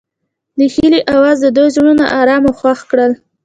د 0.57 0.59
هیلې 0.73 0.99
اواز 1.15 1.37
د 1.41 1.47
دوی 1.55 1.67
زړونه 1.75 2.05
ارامه 2.19 2.49
او 2.51 2.57
خوښ 2.59 2.79
کړل. 2.89 3.11